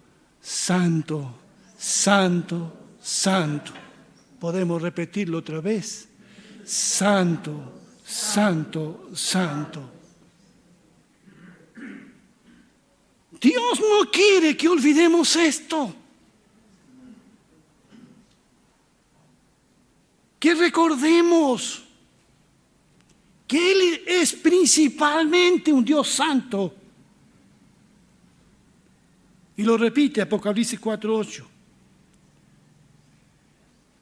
santo, 0.40 1.35
santo, 1.77 2.72
santo. 3.03 3.72
Podemos 4.38 4.81
repetirlo 4.81 5.38
otra 5.38 5.61
vez. 5.61 6.09
Santo, 6.64 7.81
santo, 8.07 9.11
santo. 9.12 9.90
Dios 13.40 13.81
no 13.81 14.09
quiere 14.09 14.57
que 14.57 14.68
olvidemos 14.68 15.35
esto. 15.35 15.92
Que 20.38 20.55
recordemos 20.55 21.83
que 23.48 23.72
Él 23.72 24.03
es 24.07 24.33
principalmente 24.33 25.72
un 25.72 25.85
Dios 25.85 26.07
santo 26.07 26.77
y 29.59 29.64
lo 29.64 29.77
repite 29.77 30.23
Apocalipsis 30.23 30.81
4.8. 30.81 31.44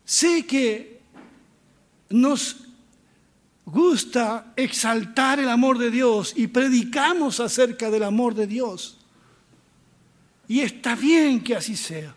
Sé 0.04 0.46
que 0.46 1.00
nos 2.10 2.58
gusta 3.64 4.52
exaltar 4.54 5.40
el 5.40 5.48
amor 5.48 5.78
de 5.78 5.90
Dios 5.90 6.34
y 6.36 6.46
predicamos 6.48 7.40
acerca 7.40 7.90
del 7.90 8.02
amor 8.02 8.34
de 8.34 8.46
Dios. 8.46 8.98
Y 10.46 10.60
está 10.60 10.94
bien 10.94 11.42
que 11.42 11.56
así 11.56 11.74
sea. 11.74 12.14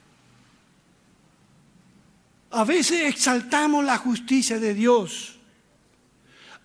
A 2.51 2.65
veces 2.65 3.03
exaltamos 3.03 3.85
la 3.85 3.97
justicia 3.97 4.59
de 4.59 4.73
Dios. 4.73 5.37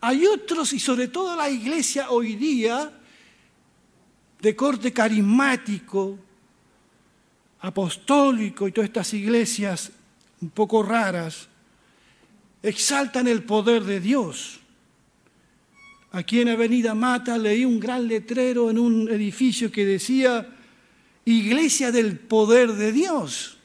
Hay 0.01 0.27
otros, 0.27 0.73
y 0.73 0.81
sobre 0.81 1.07
todo 1.07 1.37
la 1.37 1.49
iglesia 1.49 2.11
hoy 2.11 2.35
día, 2.35 2.93
de 4.41 4.57
corte 4.57 4.93
carismático, 4.93 6.19
apostólico 7.65 8.69
y 8.69 8.73
todas 8.73 8.89
estas 8.89 9.15
iglesias 9.15 9.91
un 10.41 10.51
poco 10.51 10.83
raras 10.83 11.49
exaltan 12.63 13.27
el 13.27 13.43
poder 13.43 13.85
de 13.85 14.01
Dios. 14.01 14.61
Aquí 16.13 16.41
en 16.41 16.51
Avenida 16.51 16.95
Mata 16.95 17.37
leí 17.39 17.65
un 17.65 17.81
gran 17.81 18.07
letrero 18.07 18.71
en 18.71 18.79
un 18.79 19.09
edificio 19.09 19.73
que 19.73 19.85
decía 19.85 20.47
Iglesia 21.25 21.91
del 21.91 22.19
Poder 22.19 22.73
de 22.73 22.93
Dios. 22.93 23.57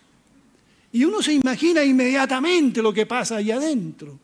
Y 0.92 1.04
uno 1.04 1.22
se 1.22 1.34
imagina 1.34 1.84
inmediatamente 1.84 2.82
lo 2.82 2.94
que 2.94 3.06
pasa 3.06 3.36
ahí 3.36 3.52
adentro. 3.52 4.20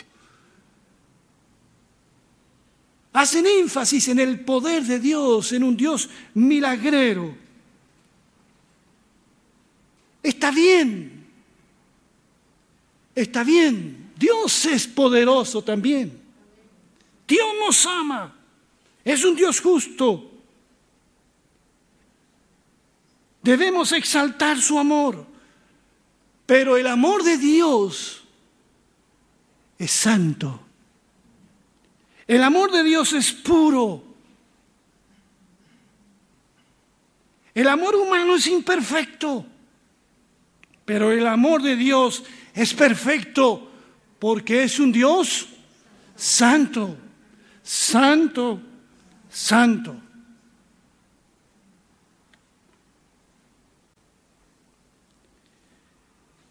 hacen 3.15 3.45
énfasis 3.45 4.09
en 4.09 4.19
el 4.19 4.41
poder 4.41 4.83
de 4.83 4.99
Dios, 4.99 5.53
en 5.53 5.63
un 5.63 5.77
Dios 5.77 6.09
milagrero. 6.33 7.44
Está 10.25 10.49
bien, 10.49 11.23
está 13.13 13.43
bien, 13.43 14.11
Dios 14.17 14.65
es 14.65 14.87
poderoso 14.87 15.63
también. 15.63 16.19
Dios 17.27 17.47
nos 17.59 17.85
ama, 17.85 18.35
es 19.03 19.23
un 19.23 19.35
Dios 19.35 19.61
justo. 19.61 20.31
Debemos 23.43 23.91
exaltar 23.91 24.59
su 24.59 24.79
amor, 24.79 25.27
pero 26.47 26.75
el 26.75 26.87
amor 26.87 27.21
de 27.21 27.37
Dios 27.37 28.23
es 29.77 29.91
santo. 29.91 30.59
El 32.25 32.41
amor 32.41 32.71
de 32.71 32.83
Dios 32.83 33.13
es 33.13 33.31
puro. 33.31 34.03
El 37.53 37.67
amor 37.67 37.95
humano 37.95 38.37
es 38.37 38.47
imperfecto, 38.47 39.45
pero 40.85 41.11
el 41.11 41.25
amor 41.25 41.63
de 41.63 41.75
Dios 41.75 42.23
es 42.53 42.73
perfecto 42.73 43.71
porque 44.19 44.63
es 44.63 44.79
un 44.79 44.91
Dios 44.91 45.47
santo, 46.15 46.95
santo, 47.63 48.61
santo. 49.29 49.95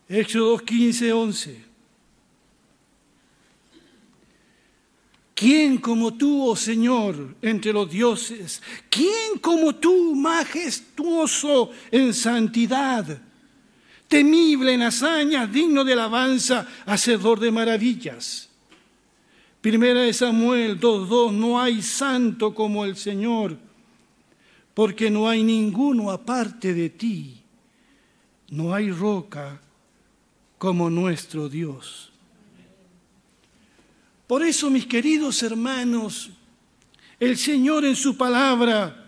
Éxodo 0.09 0.59
15, 0.59 1.13
11. 1.13 1.65
¿Quién 5.35 5.79
como 5.79 6.15
tú, 6.15 6.49
oh 6.49 6.55
Señor, 6.55 7.35
entre 7.43 7.73
los 7.73 7.91
dioses? 7.91 8.63
¿Quién 8.89 9.39
como 9.41 9.75
tú, 9.75 10.15
majestuoso 10.15 11.71
en 11.91 12.15
santidad, 12.15 13.21
temible 14.15 14.73
en 14.73 14.83
hazañas, 14.83 15.51
digno 15.51 15.83
de 15.83 15.95
alabanza, 15.95 16.69
hacedor 16.87 17.41
de 17.41 17.51
maravillas? 17.51 18.49
Primera 19.61 20.03
de 20.03 20.13
Samuel 20.13 20.79
2.2, 20.79 21.33
no 21.33 21.61
hay 21.61 21.83
santo 21.83 22.55
como 22.55 22.85
el 22.85 22.97
Señor, 22.97 23.59
porque 24.73 25.11
no 25.11 25.29
hay 25.29 25.43
ninguno 25.43 26.13
aparte 26.13 26.73
de 26.73 26.91
ti, 26.91 27.43
no 28.51 28.73
hay 28.73 28.93
roca 28.93 29.61
como 30.59 30.89
nuestro 30.89 31.49
Dios. 31.49 32.13
Por 34.29 34.45
eso, 34.45 34.71
mis 34.71 34.87
queridos 34.87 35.43
hermanos, 35.43 36.31
el 37.19 37.37
Señor 37.37 37.85
en 37.85 37.97
su 37.97 38.17
palabra 38.17 39.04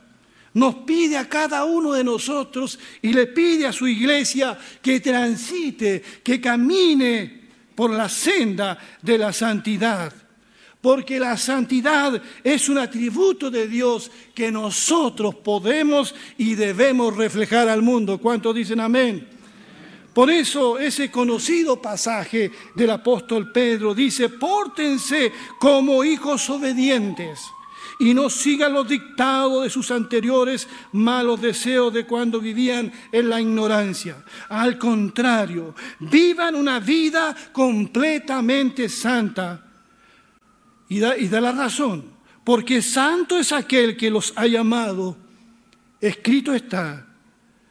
nos 0.57 0.77
pide 0.87 1.19
a 1.19 1.29
cada 1.29 1.67
uno 1.67 1.93
de 1.93 2.03
nosotros 2.03 2.79
y 3.03 3.13
le 3.13 3.27
pide 3.27 3.67
a 3.67 3.75
su 3.75 3.87
iglesia 3.87 4.59
que 4.81 5.01
transite, 5.01 6.03
que 6.25 6.41
camine 6.41 7.43
por 7.75 7.91
la 7.91 8.09
senda 8.09 8.79
de 9.03 9.19
la 9.19 9.35
santidad. 9.35 10.15
Porque 10.81 11.21
la 11.21 11.37
santidad 11.37 12.23
es 12.43 12.71
un 12.71 12.79
atributo 12.79 13.51
de 13.51 13.69
Dios 13.69 14.11
que 14.35 14.51
nosotros 14.51 15.35
podemos 15.35 16.15
y 16.39 16.55
debemos 16.55 17.15
reflejar 17.15 17.69
al 17.69 17.83
mundo. 17.83 18.17
¿Cuántos 18.17 18.55
dicen 18.55 18.81
amén? 18.81 19.29
Por 20.15 20.31
eso 20.31 20.79
ese 20.79 21.11
conocido 21.11 21.83
pasaje 21.83 22.51
del 22.75 22.93
apóstol 22.93 23.53
Pedro 23.53 23.95
dice, 23.95 24.31
pórtense 24.31 25.31
como 25.61 26.03
hijos 26.03 26.49
obedientes 26.49 27.41
y 27.99 28.13
no 28.13 28.29
sigan 28.29 28.73
los 28.73 28.87
dictados 28.89 29.65
de 29.65 29.71
sus 29.71 29.91
anteriores 29.91 30.69
malos 30.93 31.41
deseos 31.41 31.93
de 31.93 32.05
cuando 32.05 32.41
vivían 32.41 32.93
en 33.11 33.31
la 33.31 33.41
ignorancia. 33.41 34.23
Al 34.49 34.77
contrario, 34.77 35.75
vivan 36.01 36.55
una 36.55 36.79
vida 36.79 37.35
completamente 37.53 38.89
santa. 38.89 39.63
Y 40.89 41.01
da, 41.01 41.17
y 41.17 41.29
da 41.29 41.41
la 41.41 41.53
razón, 41.53 42.05
porque 42.45 42.83
santo 42.83 43.39
es 43.39 43.51
aquel 43.53 43.97
que 43.97 44.11
los 44.11 44.33
ha 44.37 44.47
llamado. 44.47 45.17
Escrito 46.01 46.55
está, 46.55 47.07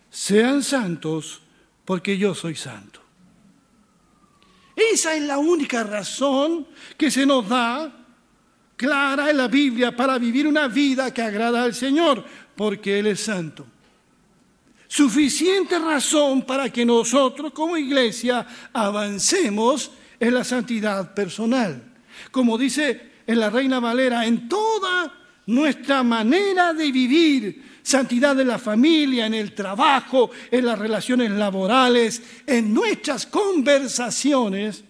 sean 0.09 0.63
santos 0.63 1.41
porque 1.85 2.17
yo 2.17 2.33
soy 2.33 2.55
santo. 2.55 2.99
Esa 4.75 5.15
es 5.15 5.23
la 5.23 5.37
única 5.37 5.83
razón 5.83 6.67
que 6.97 7.09
se 7.09 7.25
nos 7.25 7.47
da 7.47 8.04
clara 8.75 9.29
en 9.29 9.37
la 9.37 9.47
Biblia 9.47 9.95
para 9.95 10.17
vivir 10.17 10.47
una 10.47 10.67
vida 10.67 11.13
que 11.13 11.21
agrada 11.21 11.63
al 11.63 11.73
Señor, 11.73 12.23
porque 12.55 12.99
Él 12.99 13.07
es 13.07 13.21
santo. 13.21 13.65
Suficiente 14.87 15.79
razón 15.79 16.43
para 16.43 16.69
que 16.69 16.85
nosotros 16.85 17.51
como 17.51 17.75
iglesia 17.75 18.45
avancemos 18.71 19.91
en 20.19 20.33
la 20.33 20.43
santidad 20.43 21.13
personal. 21.13 21.81
Como 22.31 22.57
dice 22.57 23.11
en 23.27 23.39
la 23.39 23.49
Reina 23.49 23.79
Valera, 23.79 24.25
en 24.25 24.47
toda 24.47 25.11
nuestra 25.47 26.03
manera 26.03 26.73
de 26.73 26.91
vivir, 26.91 27.63
santidad 27.81 28.39
en 28.39 28.47
la 28.47 28.57
familia, 28.57 29.25
en 29.25 29.33
el 29.33 29.53
trabajo, 29.53 30.31
en 30.49 30.65
las 30.65 30.77
relaciones 30.79 31.31
laborales, 31.31 32.21
en 32.47 32.73
nuestras 32.73 33.25
conversaciones, 33.25 34.83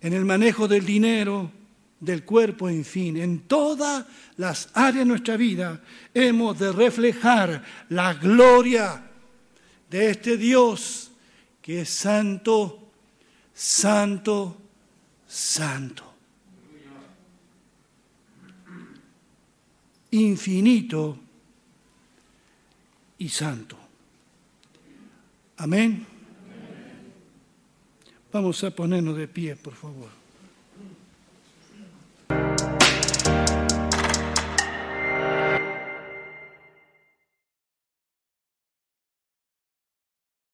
en 0.00 0.12
el 0.12 0.24
manejo 0.24 0.68
del 0.68 0.84
dinero, 0.84 1.50
del 2.02 2.24
cuerpo, 2.24 2.68
en 2.68 2.84
fin, 2.84 3.16
en 3.16 3.42
todas 3.42 4.04
las 4.36 4.70
áreas 4.74 4.96
de 4.96 5.04
nuestra 5.04 5.36
vida 5.36 5.80
hemos 6.12 6.58
de 6.58 6.72
reflejar 6.72 7.62
la 7.90 8.14
gloria 8.14 9.08
de 9.88 10.10
este 10.10 10.36
Dios 10.36 11.12
que 11.60 11.82
es 11.82 11.90
santo, 11.90 12.90
santo, 13.54 14.56
santo. 15.28 16.12
Infinito 20.10 21.18
y 23.18 23.28
santo. 23.28 23.78
Amén. 25.58 26.04
Vamos 28.32 28.64
a 28.64 28.72
ponernos 28.72 29.16
de 29.16 29.28
pie, 29.28 29.54
por 29.54 29.74
favor. 29.74 30.21